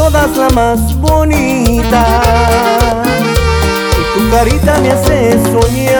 todas 0.00 0.34
la 0.34 0.48
más 0.50 0.80
bonita. 0.98 2.02
Y 4.00 4.02
tu 4.12 4.20
carita 4.30 4.78
me 4.80 4.92
hace 4.92 5.38
soñar. 5.52 5.96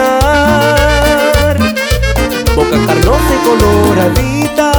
Boca 2.55 2.77
carnosa 2.87 3.31
y 3.35 3.39
coloradita. 3.47 4.69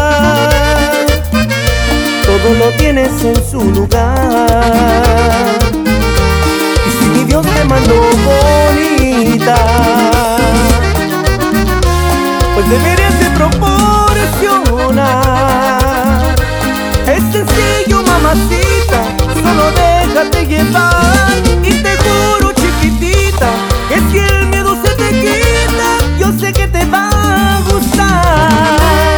Todo 2.27 2.49
lo 2.59 2.69
tienes 2.77 3.13
en 3.25 3.37
su 3.49 3.61
lugar. 3.71 5.59
Y 6.87 6.91
si 6.91 7.05
mi 7.15 7.23
Dios 7.25 7.47
te 7.47 7.65
mandó 7.65 7.95
bonita, 8.27 9.02
déjate 20.23 20.47
llevar. 20.47 21.43
Y 21.63 21.71
te 21.83 21.97
juro, 21.97 22.53
chiquitita, 22.53 23.49
que 23.89 24.01
si 24.11 24.19
el 24.19 24.47
miedo 24.47 24.77
se 24.83 24.91
te 24.95 25.09
quita, 25.21 25.97
yo 26.19 26.33
sé 26.39 26.53
que 26.53 26.67
te 26.69 26.85
va 26.87 27.09
a 27.09 27.61
gustar. 27.71 29.17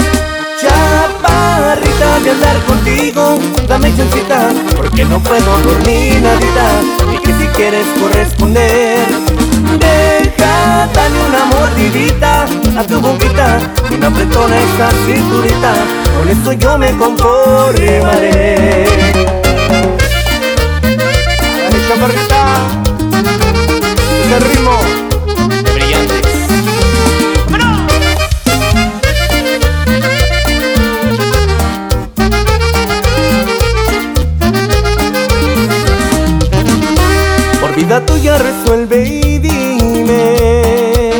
Chaparrita 0.61 2.21
de 2.21 2.30
andar 2.30 2.59
contigo, 2.67 3.39
dame 3.69 3.95
chancita, 3.97 4.51
porque 4.77 5.05
no 5.05 5.21
puedo 5.21 5.59
dormir 5.61 6.21
nadita. 6.23 6.80
Y 7.13 7.18
que 7.18 7.33
si 7.35 7.46
quieres 7.49 7.87
corresponder, 8.01 9.07
deja, 9.79 10.89
dale 10.95 11.18
una 11.29 11.45
mordidita 11.46 12.46
a 12.79 12.85
tu 12.85 13.01
boquita, 13.01 13.59
y 13.91 13.95
una 13.95 14.09
apretona 14.09 14.57
esa 14.57 14.91
cinturita, 15.07 15.73
con 16.16 16.29
eso 16.29 16.52
yo 16.52 16.79
me 16.79 16.96
conformaré. 16.96 18.85
Vida 37.85 38.01
tuya 38.07 38.38
resuelve 38.38 39.04
y 39.04 39.38
dime. 39.38 41.10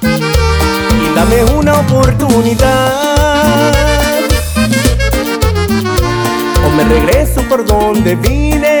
Y 0.00 1.14
dame 1.14 1.44
una 1.58 1.80
oportunidad. 1.80 3.72
O 6.64 6.70
me 6.70 6.84
regreso 6.84 7.42
por 7.48 7.66
donde 7.66 8.14
vine. 8.16 8.80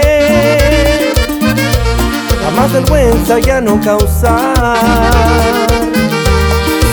Jamás 2.42 2.72
vergüenza 2.72 3.38
ya 3.38 3.60
no 3.60 3.80
causar 3.80 4.76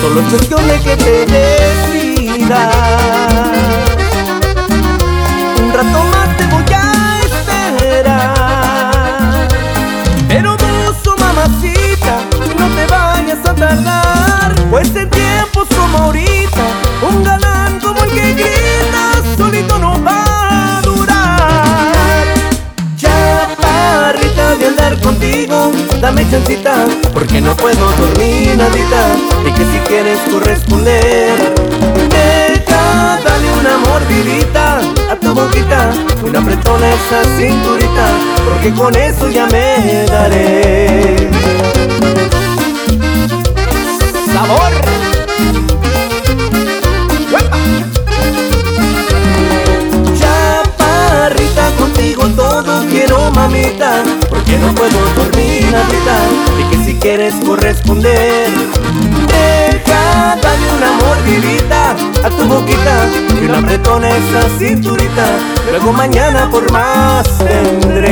Solo 0.01 0.21
es 0.21 0.27
cuestión 0.27 0.67
de 0.67 0.79
que 0.79 0.95
te 0.95 1.25
decidas. 1.25 2.75
Un 5.61 5.73
rato 5.73 6.03
más 6.11 6.37
te 6.37 6.48
Porque 27.11 27.41
no 27.41 27.57
puedo 27.57 27.91
dormir 27.93 28.55
nadita 28.55 29.15
Y 29.47 29.51
que 29.51 29.65
si 29.65 29.79
quieres 29.87 30.19
corresponder 30.31 31.55
Deja, 32.07 33.19
dale 33.23 33.51
una 33.59 33.77
mordidita 33.79 34.77
a 35.11 35.15
tu 35.15 35.33
boquita 35.33 35.89
Una 36.23 36.37
apretona 36.37 36.87
esa 36.87 37.23
cinturita 37.35 38.11
Porque 38.47 38.71
con 38.73 38.95
eso 38.95 39.27
ya 39.29 39.47
me 39.47 40.05
daré 40.05 40.48
Porque 54.29 54.57
no 54.57 54.73
puedo 54.73 54.97
dormir 55.15 55.65
nadita 55.71 56.17
Y 56.59 56.63
que 56.69 56.85
si 56.85 56.95
quieres 56.95 57.33
corresponder 57.45 58.49
Deja, 59.27 60.37
dale 60.41 60.65
una 60.77 60.91
mordidita 60.93 61.91
a 62.25 62.29
tu 62.29 62.45
boquita 62.45 63.09
Y 63.41 63.45
una 63.45 63.57
apretona 63.59 64.09
esa 64.09 64.47
cinturita. 64.57 65.25
Luego 65.71 65.91
mañana 65.91 66.49
por 66.49 66.71
más 66.71 67.27
tendré 67.39 68.08